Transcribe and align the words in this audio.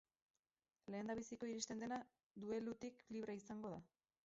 Lehendabiziko 0.93 1.51
iristen 1.51 1.85
dena 1.85 2.01
duelutik 2.47 3.07
libre 3.13 3.39
izango 3.45 3.75
da. 3.79 3.83